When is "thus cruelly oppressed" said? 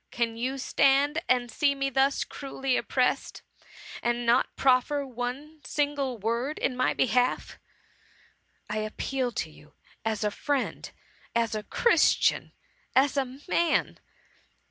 1.91-3.43